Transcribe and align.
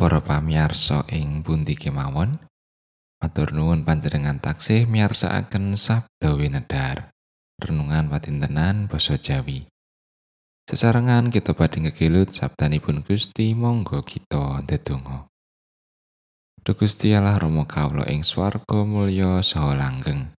para 0.00 0.24
pamirsa 0.24 1.04
ing 1.12 1.44
pundi 1.44 1.76
kemawon. 1.76 2.40
Matur 3.20 3.52
nuwun 3.52 3.84
panjenengan 3.84 4.40
taksih 4.40 4.88
miyarsakaken 4.88 5.76
Sabda 5.76 6.32
Winedhar. 6.40 7.12
Renungan 7.60 8.08
patintenan 8.08 8.88
basa 8.88 9.20
Jawi. 9.20 9.68
Sesarengan 10.64 11.28
kita 11.28 11.52
badhe 11.52 11.84
ngegilut 11.84 12.32
sabdanipun 12.32 13.04
Gusti 13.04 13.52
monggo 13.52 14.00
kita 14.00 14.64
ndedonga. 14.64 15.28
Duh 16.64 16.72
Gusti 16.72 17.12
Allah 17.12 17.36
Rama 17.36 17.68
kawula 17.68 18.08
ing 18.08 18.24
swarga 18.24 18.80
mulya 18.88 19.44
saha 19.44 19.76
langgeng. 19.76 20.32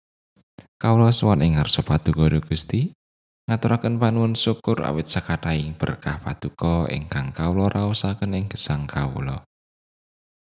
Kawula 0.81 1.13
suwun 1.13 1.45
ing 1.45 1.61
ngarsa 1.61 1.85
paduka 1.85 2.33
Gusti, 2.41 2.97
ngaturaken 3.45 4.01
panuwun 4.01 4.33
syukur 4.33 4.81
awit 4.89 5.13
sakathahing 5.13 5.77
berkah 5.77 6.17
paduka 6.17 6.89
ingkang 6.89 7.37
kawula 7.37 7.69
raosaken 7.69 8.41
ing 8.41 8.49
gesang 8.49 8.89
kawula. 8.89 9.45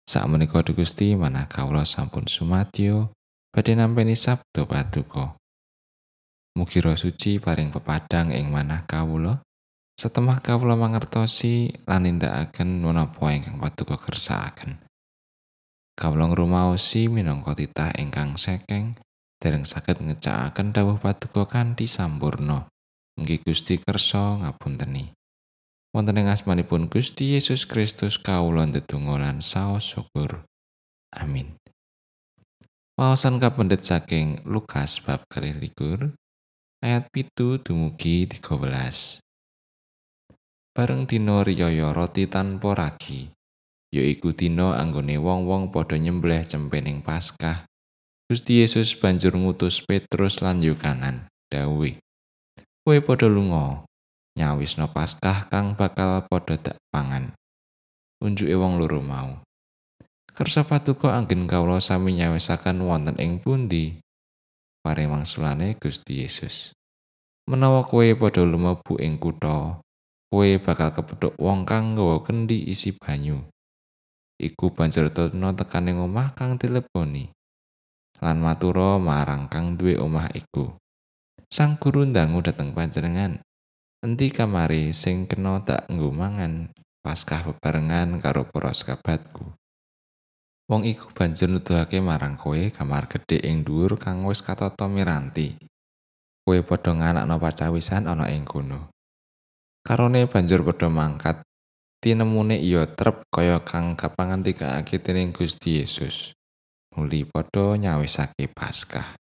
Sakmenika 0.04 0.60
Gusti 0.76 1.16
manah 1.16 1.48
kawula 1.48 1.88
sampun 1.88 2.28
sumadyo 2.28 3.16
badhe 3.56 3.80
nampi 3.80 4.12
sabda 4.20 4.68
paduka. 4.68 5.40
Mugi 6.54 6.84
roh 6.84 6.94
suci 6.94 7.40
paring 7.40 7.72
pepadang 7.72 8.30
ing 8.36 8.52
manah 8.52 8.84
kawula. 8.84 9.40
Setemah 9.94 10.44
kawula 10.44 10.76
mangertosi 10.76 11.70
lan 11.88 12.04
nindakaken 12.04 12.84
menapa 12.84 13.32
ingkang 13.32 13.58
paduka 13.58 13.96
kersakaken. 13.96 14.82
Kawula 15.94 16.30
ngrumaosi 16.34 17.08
minangka 17.08 17.56
titah 17.56 17.94
ingkang 17.96 18.36
sekeng 18.36 18.98
dereng 19.40 19.64
saged 19.64 20.02
ngecakaken 20.04 20.74
dawuh 20.76 20.98
paduka 21.00 21.48
kanthi 21.48 21.88
sampurna. 21.88 22.68
Mugi 23.16 23.40
Gusti 23.40 23.80
kersa 23.80 24.42
ngapunteni. 24.42 25.23
Wonten 25.94 26.18
ing 26.18 26.26
asmanipun 26.26 26.90
Gusti 26.90 27.38
Yesus 27.38 27.70
Kristus 27.70 28.18
kawula 28.18 28.66
ndedonga 28.66 29.22
lan 29.22 29.46
saos 29.46 29.86
syukur. 29.86 30.42
Amin. 31.14 31.54
Waosan 32.98 33.38
kapendet 33.38 33.86
saking 33.86 34.42
Lukas 34.42 34.98
bab 35.06 35.22
likur 35.38 36.18
ayat 36.82 37.14
pitu 37.14 37.62
dumugi 37.62 38.26
13. 38.26 39.22
Bareng 40.74 41.06
dina 41.06 41.46
riyaya 41.46 41.94
roti 41.94 42.26
tanpa 42.26 42.74
ragi, 42.74 43.30
yaiku 43.94 44.34
dina 44.34 44.82
anggone 44.82 45.22
wong-wong 45.22 45.70
padha 45.70 46.02
nyembelih 46.02 46.42
cempening 46.42 47.06
Paskah. 47.06 47.70
Gusti 48.26 48.66
Yesus 48.66 48.98
banjur 48.98 49.38
ngutus 49.38 49.86
Petrus 49.86 50.42
lan 50.42 50.66
Yohanan, 50.66 51.30
dawuh 51.54 51.94
kowe 52.82 52.98
padha 52.98 53.30
lunga 53.30 53.86
nyawisna 54.34 54.90
paskah 54.90 55.46
kang 55.50 55.78
bakal 55.78 56.26
padha 56.26 56.58
dak 56.58 56.78
pangan. 56.90 57.38
Unjuke 58.24 58.56
wong 58.58 58.82
loro 58.82 59.04
mau. 59.04 59.42
Kersa 60.34 60.66
patuko 60.66 61.14
anggen 61.14 61.46
kawula 61.46 61.78
sami 61.78 62.18
nyawisaken 62.18 62.82
wonten 62.82 63.20
ing 63.22 63.38
pundi? 63.38 64.02
Paring 64.82 65.14
mangsulane 65.14 65.78
Gusti 65.78 66.26
Yesus. 66.26 66.74
Menawa 67.46 67.86
kowe 67.86 68.08
padha 68.18 68.42
lumebu 68.42 68.98
ing 68.98 69.22
kutha 69.22 69.78
kowe 70.34 70.50
bakal 70.58 70.90
kepethuk 70.90 71.38
wong 71.38 71.62
kang 71.70 71.94
nggawa 71.94 72.26
kendi 72.26 72.66
isi 72.66 72.98
banyu? 72.98 73.46
Iku 74.42 74.74
banjur 74.74 75.14
tetno 75.14 75.54
tekaning 75.54 76.02
omah 76.02 76.34
kang 76.34 76.58
dileboni. 76.58 77.30
Lan 78.18 78.42
matura 78.42 78.98
marang 78.98 79.46
kang 79.46 79.78
duwe 79.78 79.94
omah 80.02 80.34
iku. 80.34 80.74
Sang 81.54 81.78
guru 81.78 82.10
ndangu 82.10 82.42
dhateng 82.42 82.74
panjenengan. 82.74 83.38
Endi 84.04 84.36
kamari 84.36 84.92
sing 84.92 85.32
kena 85.32 85.64
tak 85.64 85.88
nggo 85.88 86.12
mangan 86.12 86.76
Paskah 87.00 87.48
bebarengan 87.48 88.20
karo 88.20 88.44
para 88.44 88.76
sahabatku. 88.76 89.56
Wong 90.68 90.84
iku 90.84 91.16
banjur 91.16 91.48
nuduhake 91.48 92.04
marang 92.04 92.36
kowe 92.36 92.60
kamar 92.68 93.08
gedhe 93.08 93.40
ing 93.48 93.64
dhuwur 93.64 93.96
kang 93.96 94.28
wis 94.28 94.44
katata 94.44 94.92
miranti. 94.92 95.56
Kowe 96.44 96.60
padha 96.68 96.92
nganakno 97.00 97.40
pacawisan 97.40 98.12
ana 98.12 98.28
ing 98.28 98.44
kono. 98.44 98.92
Karone 99.88 100.28
banjur 100.28 100.68
padha 100.68 100.92
mangkat 100.92 101.40
tinemune 102.04 102.60
iya 102.60 102.84
trep 102.84 103.24
kaya 103.32 103.64
kang 103.64 103.96
kapangantikake 103.96 105.00
dening 105.00 105.32
Gusti 105.32 105.80
Yesus. 105.80 106.36
Nuli 106.92 107.24
padha 107.24 107.80
nyawisake 107.80 108.52
Paskah. 108.52 109.23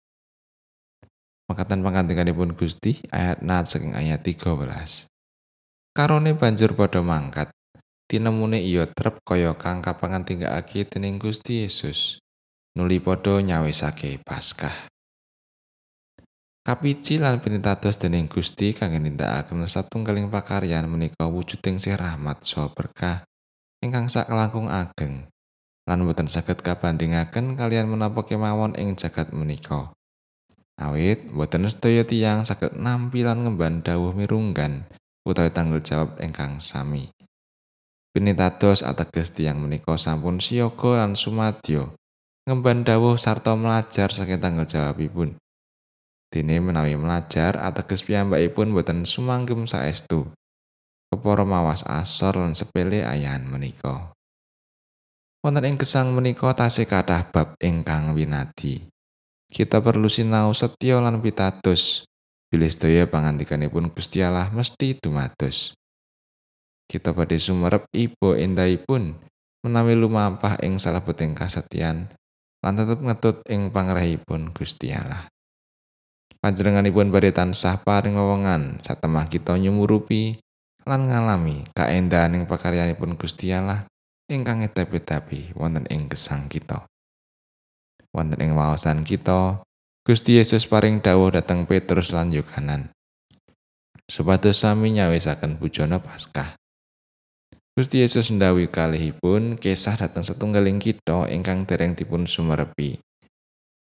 Makatan 1.44 1.84
pangandikanipun 1.84 2.56
Gusti 2.56 3.04
ayat 3.12 3.44
nat 3.44 3.68
saking 3.68 3.92
ayat 3.92 4.24
13. 4.24 5.12
Karone 5.92 6.32
banjur 6.32 6.72
padha 6.72 7.04
mangkat. 7.04 7.52
Tinemune 8.08 8.64
iya 8.64 8.88
trep 8.88 9.20
kaya 9.20 9.52
kang 9.52 9.84
kapangantikake 9.84 10.88
dening 10.88 11.20
Gusti 11.20 11.68
Yesus. 11.68 12.20
Nuli 12.74 12.96
padha 12.96 13.44
nyawisake 13.44 14.24
Paskah. 14.24 14.88
Kapici 16.64 17.20
lan 17.20 17.44
pinitados 17.44 18.00
dening 18.00 18.24
Gusti 18.24 18.72
kangge 18.72 18.96
nindakaken 18.96 19.68
satunggaling 19.68 20.32
pakaryan 20.32 20.88
menika 20.88 21.28
wujuding 21.28 21.76
sih 21.76 21.92
rahmat 21.92 22.40
saha 22.40 22.72
berkah 22.72 23.20
ingkang 23.84 24.08
sak 24.08 24.32
langkung 24.32 24.72
ageng 24.72 25.28
lan 25.84 26.00
boten 26.08 26.24
saged 26.24 26.64
kabandingaken 26.64 27.52
kalian 27.60 27.84
menapa 27.84 28.24
kemawon 28.24 28.72
ing 28.80 28.96
jagat 28.96 29.28
menika. 29.36 29.92
Awit 30.74 31.30
boten 31.30 31.70
sedaya 31.70 32.02
tiyang 32.02 32.42
saged 32.42 32.74
nampilan 32.74 33.46
ngemban 33.46 33.86
dawuh 33.86 34.10
mirunggan 34.10 34.90
utawi 35.22 35.54
tanggung 35.54 35.78
jawab 35.78 36.18
ingkang 36.18 36.58
sami. 36.58 37.14
Pinitados 38.10 38.82
ateges 38.82 39.30
tiyang 39.34 39.62
menika 39.62 39.94
sampun 39.94 40.42
siyaga 40.42 41.02
lan 41.02 41.14
sumadyo 41.14 41.94
ngemban 42.44 42.82
dawuh 42.82 43.14
sarta 43.14 43.54
melajar 43.54 44.10
saking 44.10 44.42
tanggung 44.42 44.66
jawabipun. 44.66 45.38
Dene 46.34 46.58
menawi 46.58 46.98
melajar 46.98 47.54
ateges 47.54 48.02
piyambakipun 48.02 48.74
boten 48.74 49.06
sumanggem 49.06 49.70
saestu. 49.70 50.26
Kepara 51.14 51.46
mawas 51.46 51.86
asor 51.86 52.42
lan 52.42 52.58
sepele 52.58 53.06
ayahan 53.06 53.46
menika. 53.46 54.10
Wonten 55.46 55.70
ing 55.70 55.78
gesang 55.78 56.10
menika 56.10 56.50
tasih 56.50 56.90
kathah 56.90 57.30
bab 57.30 57.54
ingkang 57.62 58.18
winadi. 58.18 58.93
Kita 59.54 59.78
perlu 59.78 60.10
sinau 60.10 60.50
setya 60.50 60.98
lan 60.98 61.22
pitados. 61.22 62.02
Bilih 62.50 62.66
sedaya 62.66 63.06
pangandikanipun 63.06 63.86
Gusti 63.94 64.18
Allah 64.18 64.50
mesti 64.50 64.98
dumados. 64.98 65.78
Kita 66.90 67.14
badhe 67.14 67.38
sumerep 67.38 67.86
ibu 67.94 68.34
endahipun 68.34 69.14
menawi 69.62 69.94
lumampah 69.94 70.58
ing 70.58 70.82
salebeting 70.82 71.38
kasetyan 71.38 72.10
lan 72.66 72.74
tetep 72.74 72.98
ngetut 72.98 73.46
ing 73.46 73.70
pangrahipun 73.70 74.50
Gusti 74.50 74.90
Allah. 74.90 75.30
Panjenenganipun 76.42 77.14
badhe 77.14 77.30
tansah 77.30 77.78
paring 77.78 78.18
wewengan 78.18 78.82
satemah 78.82 79.30
kita 79.30 79.54
nyumurupi 79.54 80.34
lan 80.82 81.06
ngalami 81.06 81.70
kaendahan 81.78 82.42
ing 82.42 82.44
pakaryanipun 82.50 83.14
Gusti 83.14 83.54
Allah 83.54 83.86
ingkang 84.26 84.66
edapi-edapi 84.66 85.54
wonten 85.54 85.86
ing 85.94 86.10
gesang 86.10 86.50
kita. 86.50 86.90
Wonten 88.14 88.38
ing 88.38 88.54
waosan 88.54 89.02
kita 89.02 89.60
Gusti 90.06 90.38
Yesus 90.38 90.70
paring 90.70 91.02
dawuh 91.02 91.34
dhateng 91.34 91.66
Petrus 91.66 92.14
lan 92.14 92.30
Yohanan. 92.30 92.94
Supados 94.06 94.60
sami 94.60 94.94
nyawisaken 94.94 95.56
bujana 95.58 95.98
Paskah. 95.98 96.54
Gusti 97.74 98.04
Yesus 98.04 98.30
ndawi 98.30 98.70
kalihipun 98.70 99.58
kesah 99.58 99.98
dhateng 99.98 100.22
setunggaling 100.22 100.78
kita 100.78 101.26
ingkang 101.32 101.66
dereng 101.66 101.98
dipun 101.98 102.28
sumerepi. 102.28 103.02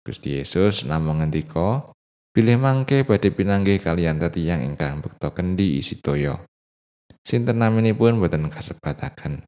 Gusti 0.07 0.39
Yesus 0.39 0.87
namung 0.87 1.25
ngendika 1.25 1.91
bilih 2.37 2.61
mangke 2.61 3.03
badhe 3.03 3.35
pinanggih 3.35 3.83
kalian 3.83 4.21
tiyang 4.21 4.63
ingkang 4.63 5.03
bekta 5.03 5.35
kendi 5.35 5.81
isi 5.81 5.99
toya. 5.99 6.39
Sinten 7.25 7.59
naminipun 7.65 8.21
boten 8.21 8.47
kasebataken 8.53 9.43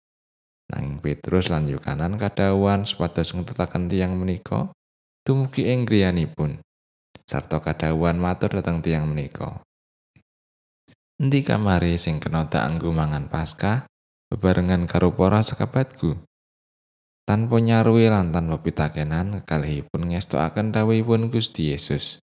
Nanging 0.72 1.04
Petrus 1.04 1.52
lan 1.52 1.68
Yohanan 1.68 2.16
kadhawan 2.16 2.88
supados 2.88 3.36
ngetutaken 3.36 3.92
tiang 3.92 4.16
menika 4.16 4.72
dumugi 5.20 5.68
ing 5.68 5.84
griyanipun 5.84 6.64
sarta 7.28 7.64
kadhawan 7.64 8.20
matur 8.20 8.52
dhateng 8.52 8.84
tiang 8.84 9.08
menika. 9.08 9.64
Endi 11.16 11.40
kamari 11.40 11.96
sing 11.96 12.20
kena 12.20 12.48
tak 12.48 12.64
anggo 12.68 12.92
mangan 12.92 13.32
Paskah 13.32 13.88
bebarengan 14.28 14.84
karo 14.84 15.16
para 15.16 15.40
sekabatku? 15.40 16.20
Tanpa 17.24 17.56
nyaruwi 17.56 18.12
lan 18.12 18.34
tanpa 18.34 18.60
pitakenan 18.60 19.40
kekalihipun 19.40 20.12
ngestokaken 20.12 20.76
dawuhipun 20.76 21.32
Gusti 21.32 21.72
Yesus. 21.72 22.20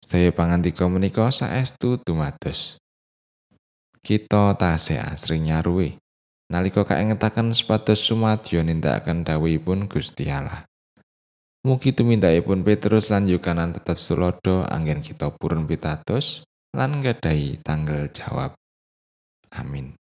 Sedaya 0.00 0.32
pangantika 0.32 0.88
menika 0.88 1.28
saestu 1.28 2.00
dumados. 2.00 2.80
Kita 4.00 4.56
tasih 4.56 5.04
asring 5.04 5.52
nyaruwi 5.52 5.99
nalika 6.50 6.82
kaengetaken 6.82 7.54
supados 7.54 8.02
sumadyo 8.02 8.60
nindakaken 8.66 9.22
dawuhipun 9.22 9.86
Gusti 9.86 10.26
Allah. 10.28 10.66
Mugi 11.62 11.92
tumindakipun 11.94 12.64
Petrus 12.66 13.12
lan 13.12 13.28
Yohanan 13.28 13.76
tetep 13.76 14.00
sulodo 14.00 14.64
anggen 14.66 15.04
kita 15.04 15.30
purun 15.36 15.68
pitados 15.68 16.42
lan 16.74 16.98
nggadahi 16.98 17.60
tanggal 17.62 18.08
jawab. 18.10 18.56
Amin. 19.52 19.94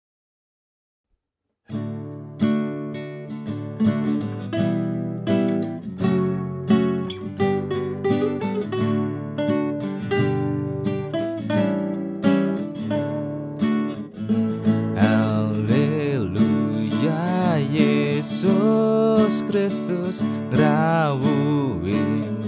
Kristus 19.51 20.23
ngrawuhi 20.55 21.99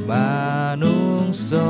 manungsa. 0.06 1.66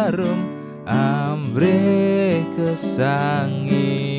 harum 0.07 0.39
amri 0.87 2.39
kesangi. 2.55 4.16